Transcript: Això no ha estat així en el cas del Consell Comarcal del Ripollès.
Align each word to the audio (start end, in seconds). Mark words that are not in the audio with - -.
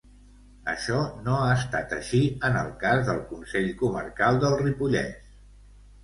Això 0.71 1.01
no 1.25 1.33
ha 1.41 1.49
estat 1.57 1.91
així 1.97 2.21
en 2.49 2.57
el 2.61 2.71
cas 2.83 3.03
del 3.09 3.19
Consell 3.33 3.67
Comarcal 3.83 4.39
del 4.45 4.57
Ripollès. 4.63 5.29